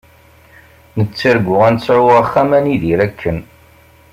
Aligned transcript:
Nettargu 0.97 1.55
ad 1.67 1.73
nesɛu 1.75 2.07
axxam 2.21 2.49
ad 2.57 2.61
nidir 2.63 2.99
akken. 3.07 3.37